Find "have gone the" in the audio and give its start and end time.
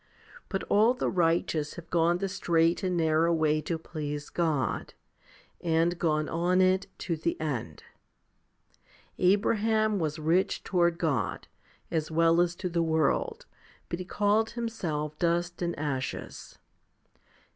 1.75-2.27